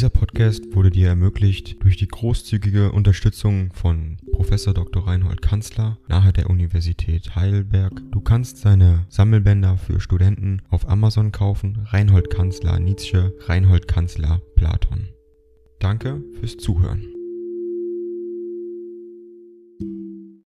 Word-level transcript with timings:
Dieser 0.00 0.08
Podcast 0.08 0.74
wurde 0.74 0.88
dir 0.88 1.08
ermöglicht 1.08 1.84
durch 1.84 1.98
die 1.98 2.08
großzügige 2.08 2.90
Unterstützung 2.90 3.70
von 3.74 4.16
Prof. 4.32 4.48
Dr. 4.48 5.06
Reinhold 5.06 5.42
Kanzler 5.42 5.98
nahe 6.08 6.32
der 6.32 6.48
Universität 6.48 7.36
Heidelberg. 7.36 7.92
Du 8.10 8.22
kannst 8.22 8.56
seine 8.56 9.04
Sammelbänder 9.10 9.76
für 9.76 10.00
Studenten 10.00 10.62
auf 10.70 10.88
Amazon 10.88 11.32
kaufen. 11.32 11.86
Reinhold 11.90 12.30
Kanzler 12.30 12.78
Nietzsche, 12.78 13.34
Reinhold 13.40 13.88
Kanzler 13.88 14.40
Platon. 14.56 15.10
Danke 15.80 16.22
fürs 16.40 16.56
Zuhören. 16.56 17.04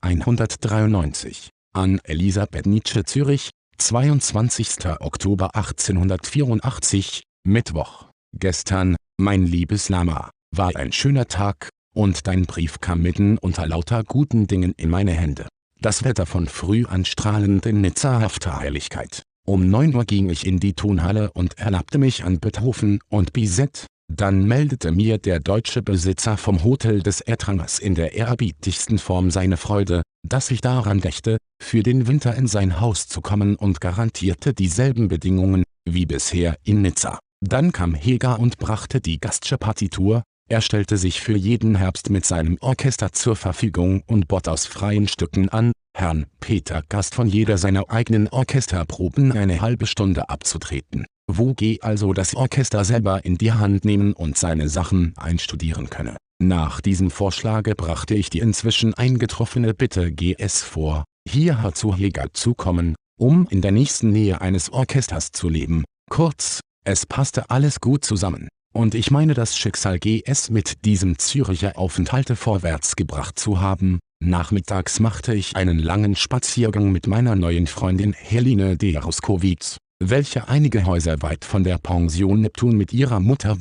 193 0.02 1.50
an 1.72 1.98
Elisabeth 2.04 2.66
Nietzsche 2.66 3.02
Zürich, 3.02 3.50
22. 3.78 4.86
Oktober 5.00 5.56
1884, 5.56 7.24
Mittwoch. 7.42 8.10
Gestern, 8.32 8.94
mein 9.20 9.46
liebes 9.46 9.88
Lama, 9.88 10.30
war 10.54 10.74
ein 10.76 10.92
schöner 10.92 11.26
Tag, 11.26 11.68
und 11.94 12.26
dein 12.26 12.46
Brief 12.46 12.80
kam 12.80 13.02
mitten 13.02 13.38
unter 13.38 13.66
lauter 13.66 14.02
guten 14.04 14.46
Dingen 14.46 14.74
in 14.76 14.90
meine 14.90 15.12
Hände. 15.12 15.46
Das 15.80 16.04
Wetter 16.04 16.26
von 16.26 16.46
früh 16.46 16.84
an 16.86 17.04
strahlend 17.04 17.66
in 17.66 17.80
nitzahafter 17.80 18.58
Heiligkeit. 18.58 19.22
Um 19.46 19.68
9 19.68 19.94
Uhr 19.94 20.04
ging 20.04 20.28
ich 20.28 20.46
in 20.46 20.60
die 20.60 20.74
Tonhalle 20.74 21.32
und 21.32 21.58
erlaubte 21.58 21.98
mich 21.98 22.24
an 22.24 22.38
Beethoven 22.38 23.00
und 23.08 23.32
Bizet, 23.32 23.86
dann 24.12 24.44
meldete 24.44 24.90
mir 24.90 25.18
der 25.18 25.38
deutsche 25.38 25.82
Besitzer 25.82 26.36
vom 26.36 26.64
Hotel 26.64 27.02
des 27.02 27.20
Ertrangers 27.20 27.78
in 27.78 27.94
der 27.94 28.14
ehrerbietigsten 28.14 28.98
Form 28.98 29.30
seine 29.30 29.56
Freude, 29.56 30.02
dass 30.26 30.50
ich 30.50 30.60
daran 30.60 31.00
dächte, 31.00 31.38
für 31.62 31.82
den 31.82 32.06
Winter 32.08 32.34
in 32.34 32.46
sein 32.46 32.80
Haus 32.80 33.06
zu 33.06 33.20
kommen 33.20 33.56
und 33.56 33.80
garantierte 33.80 34.52
dieselben 34.52 35.08
Bedingungen, 35.08 35.62
wie 35.88 36.06
bisher 36.06 36.56
in 36.64 36.82
Nizza. 36.82 37.18
Dann 37.40 37.72
kam 37.72 37.94
Heger 37.94 38.38
und 38.38 38.58
brachte 38.58 39.00
die 39.00 39.18
Gastsche 39.18 39.58
Partitur, 39.58 40.22
er 40.48 40.60
stellte 40.60 40.96
sich 40.96 41.20
für 41.20 41.36
jeden 41.36 41.76
Herbst 41.76 42.10
mit 42.10 42.24
seinem 42.24 42.58
Orchester 42.60 43.12
zur 43.12 43.36
Verfügung 43.36 44.02
und 44.06 44.28
bot 44.28 44.48
aus 44.48 44.66
freien 44.66 45.08
Stücken 45.08 45.48
an, 45.48 45.72
Herrn 45.96 46.26
Peter 46.40 46.82
Gast 46.88 47.14
von 47.14 47.28
jeder 47.28 47.56
seiner 47.56 47.90
eigenen 47.90 48.28
Orchesterproben 48.28 49.32
eine 49.32 49.60
halbe 49.60 49.86
Stunde 49.86 50.28
abzutreten 50.28 51.06
wo 51.36 51.54
G 51.54 51.78
also 51.80 52.12
das 52.12 52.34
Orchester 52.34 52.84
selber 52.84 53.24
in 53.24 53.36
die 53.36 53.52
Hand 53.52 53.84
nehmen 53.84 54.12
und 54.12 54.36
seine 54.36 54.68
Sachen 54.68 55.14
einstudieren 55.16 55.90
könne. 55.90 56.16
Nach 56.42 56.80
diesem 56.80 57.10
Vorschlage 57.10 57.74
brachte 57.74 58.14
ich 58.14 58.30
die 58.30 58.38
inzwischen 58.38 58.94
eingetroffene 58.94 59.74
Bitte 59.74 60.10
GS 60.10 60.62
vor, 60.62 61.04
hierher 61.28 61.72
zu 61.74 61.94
Heger 61.94 62.28
zu 62.32 62.54
kommen, 62.54 62.94
um 63.18 63.46
in 63.50 63.60
der 63.60 63.72
nächsten 63.72 64.10
Nähe 64.10 64.40
eines 64.40 64.72
Orchesters 64.72 65.32
zu 65.32 65.48
leben. 65.48 65.84
Kurz, 66.08 66.60
es 66.84 67.04
passte 67.06 67.50
alles 67.50 67.80
gut 67.80 68.04
zusammen, 68.04 68.48
und 68.72 68.94
ich 68.94 69.10
meine 69.10 69.34
das 69.34 69.56
Schicksal 69.56 69.98
GS 69.98 70.50
mit 70.50 70.84
diesem 70.84 71.18
Züricher 71.18 71.76
Aufenthalte 71.76 72.36
vorwärts 72.36 72.96
gebracht 72.96 73.38
zu 73.38 73.60
haben. 73.60 73.98
Nachmittags 74.22 75.00
machte 75.00 75.34
ich 75.34 75.56
einen 75.56 75.78
langen 75.78 76.14
Spaziergang 76.14 76.90
mit 76.92 77.06
meiner 77.06 77.36
neuen 77.36 77.66
Freundin 77.66 78.12
Helene 78.12 78.76
Deroskowitz, 78.76 79.76
welche 80.02 80.48
einige 80.48 80.84
Häuser 80.86 81.20
weit 81.22 81.44
von 81.44 81.64
der 81.64 81.78
Pension 81.78 82.40
Neptun 82.40 82.76
mit 82.76 82.92
ihrer 82.92 83.20
Mutter 83.20 83.56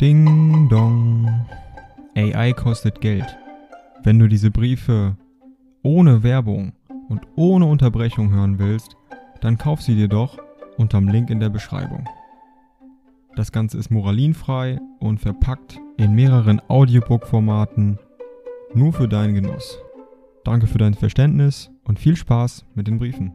Ding 0.00 0.68
dong. 0.70 1.46
AI 2.14 2.54
kostet 2.54 3.02
Geld. 3.02 3.26
Wenn 4.02 4.18
du 4.18 4.28
diese 4.28 4.50
Briefe 4.50 5.18
ohne 5.82 6.22
Werbung 6.22 6.72
und 7.10 7.20
ohne 7.36 7.66
Unterbrechung 7.66 8.30
hören 8.30 8.58
willst, 8.58 8.96
dann 9.42 9.58
kauf 9.58 9.82
sie 9.82 9.96
dir 9.96 10.08
doch 10.08 10.38
unterm 10.78 11.08
Link 11.08 11.28
in 11.28 11.40
der 11.40 11.50
Beschreibung. 11.50 12.08
Das 13.36 13.52
Ganze 13.52 13.76
ist 13.76 13.90
moralinfrei 13.90 14.80
und 14.98 15.18
verpackt 15.18 15.78
in 15.98 16.14
mehreren 16.14 16.62
Audiobook-Formaten 16.68 17.98
nur 18.74 18.92
für 18.92 19.08
deinen 19.08 19.34
Genuss. 19.34 19.78
Danke 20.44 20.66
für 20.66 20.78
dein 20.78 20.94
Verständnis 20.94 21.70
und 21.84 21.98
viel 21.98 22.16
Spaß 22.16 22.64
mit 22.74 22.86
den 22.86 22.98
Briefen. 22.98 23.34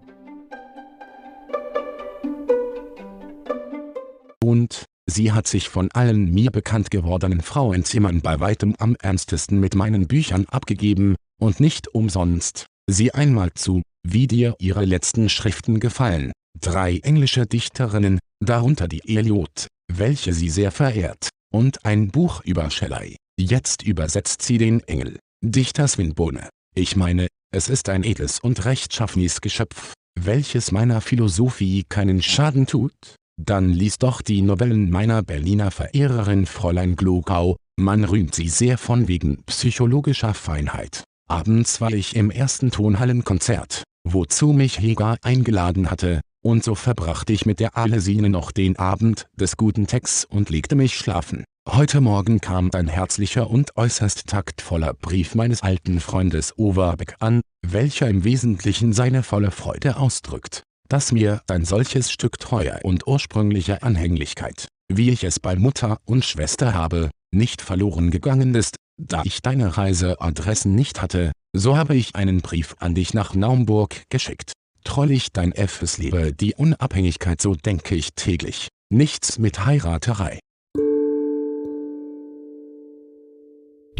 Und, 4.43 4.85
sie 5.07 5.33
hat 5.33 5.47
sich 5.47 5.69
von 5.69 5.89
allen 5.91 6.33
mir 6.33 6.51
bekannt 6.51 6.91
gewordenen 6.91 7.41
Frauenzimmern 7.41 8.21
bei 8.21 8.39
weitem 8.39 8.75
am 8.79 8.95
ernstesten 9.01 9.59
mit 9.59 9.75
meinen 9.75 10.07
Büchern 10.07 10.45
abgegeben, 10.49 11.15
und 11.37 11.59
nicht 11.59 11.93
umsonst, 11.93 12.67
sieh 12.89 13.11
einmal 13.11 13.53
zu, 13.53 13.81
wie 14.07 14.27
dir 14.27 14.55
ihre 14.59 14.85
letzten 14.85 15.29
Schriften 15.29 15.79
gefallen. 15.79 16.31
Drei 16.59 16.99
englische 16.99 17.45
Dichterinnen, 17.45 18.19
darunter 18.43 18.87
die 18.87 19.01
Eliot, 19.17 19.67
welche 19.91 20.33
sie 20.33 20.49
sehr 20.49 20.71
verehrt, 20.71 21.29
und 21.51 21.85
ein 21.85 22.09
Buch 22.09 22.41
über 22.43 22.69
Shelley. 22.69 23.17
Jetzt 23.39 23.83
übersetzt 23.83 24.41
sie 24.41 24.57
den 24.57 24.81
Engel, 24.87 25.19
Dichter 25.43 25.87
Swinburne. 25.87 26.49
Ich 26.75 26.95
meine, 26.95 27.27
es 27.53 27.69
ist 27.69 27.89
ein 27.89 28.03
edles 28.03 28.39
und 28.39 28.65
rechtschaffenes 28.65 29.41
Geschöpf, 29.41 29.93
welches 30.19 30.71
meiner 30.71 31.01
Philosophie 31.01 31.83
keinen 31.87 32.21
Schaden 32.21 32.67
tut. 32.67 33.15
Dann 33.41 33.69
lies 33.69 33.97
doch 33.97 34.21
die 34.21 34.41
Novellen 34.41 34.89
meiner 34.89 35.21
Berliner 35.21 35.71
Verehrerin 35.71 36.45
Fräulein 36.45 36.95
Glogau, 36.95 37.57
man 37.77 38.05
rühmt 38.05 38.33
sie 38.33 38.47
sehr 38.47 38.77
von 38.77 39.09
wegen 39.09 39.43
psychologischer 39.43 40.33
Feinheit. 40.33 41.03
Abends 41.27 41.81
war 41.81 41.91
ich 41.91 42.15
im 42.15 42.29
ersten 42.29 42.69
Tonhallenkonzert, 42.69 43.83
wozu 44.07 44.53
mich 44.53 44.79
Heger 44.79 45.17
eingeladen 45.23 45.89
hatte, 45.89 46.21
und 46.43 46.63
so 46.63 46.75
verbrachte 46.75 47.33
ich 47.33 47.47
mit 47.47 47.59
der 47.59 47.75
Alesine 47.75 48.29
noch 48.29 48.51
den 48.51 48.77
Abend 48.77 49.25
des 49.33 49.57
guten 49.57 49.87
Texts 49.87 50.23
und 50.25 50.51
legte 50.51 50.75
mich 50.75 50.95
schlafen. 50.95 51.43
Heute 51.67 51.99
Morgen 51.99 52.41
kam 52.41 52.69
ein 52.73 52.87
herzlicher 52.87 53.49
und 53.49 53.75
äußerst 53.75 54.27
taktvoller 54.27 54.93
Brief 54.93 55.33
meines 55.33 55.63
alten 55.63 55.99
Freundes 55.99 56.57
Overbeck 56.59 57.15
an, 57.19 57.41
welcher 57.65 58.07
im 58.07 58.23
Wesentlichen 58.23 58.93
seine 58.93 59.23
volle 59.23 59.49
Freude 59.49 59.97
ausdrückt, 59.97 60.61
dass 60.89 61.11
mir 61.11 61.41
ein 61.47 61.65
solches 61.65 62.11
Stück 62.11 62.37
treuer 62.37 62.81
und 62.83 63.07
ursprünglicher 63.07 63.81
Anhänglichkeit, 63.81 64.67
wie 64.93 65.09
ich 65.09 65.23
es 65.23 65.39
bei 65.39 65.55
Mutter 65.55 65.97
und 66.05 66.23
Schwester 66.23 66.75
habe, 66.75 67.09
nicht 67.31 67.63
verloren 67.63 68.11
gegangen 68.11 68.53
ist, 68.53 68.75
da 68.97 69.21
ich 69.23 69.41
deine 69.41 69.77
Reiseadressen 69.77 70.75
nicht 70.75 71.01
hatte, 71.01 71.31
so 71.53 71.77
habe 71.77 71.95
ich 71.95 72.15
einen 72.15 72.41
Brief 72.41 72.75
an 72.79 72.95
dich 72.95 73.13
nach 73.13 73.33
Naumburg 73.33 74.03
geschickt. 74.09 74.53
Trollig 74.83 75.31
dein 75.31 75.51
F. 75.51 75.81
Es 75.81 75.97
lebe 75.97 76.33
die 76.33 76.53
Unabhängigkeit 76.53 77.41
so 77.41 77.55
denke 77.55 77.95
ich 77.95 78.13
täglich. 78.13 78.67
Nichts 78.89 79.39
mit 79.39 79.65
Heiraterei. 79.65 80.39